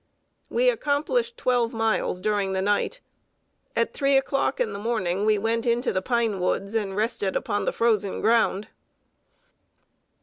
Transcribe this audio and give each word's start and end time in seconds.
We 0.49 0.71
accomplished 0.71 1.37
twelve 1.37 1.73
miles 1.73 2.21
during 2.21 2.53
the 2.53 2.61
night. 2.63 3.01
At 3.75 3.93
three 3.93 4.17
o'clock 4.17 4.59
in 4.59 4.73
the 4.73 4.79
morning 4.79 5.25
we 5.25 5.37
went 5.37 5.63
into 5.63 5.93
the 5.93 6.01
pine 6.01 6.39
woods, 6.39 6.73
and 6.73 6.95
rested 6.95 7.35
upon 7.35 7.65
the 7.65 7.71
frozen 7.71 8.19
ground. 8.19 8.67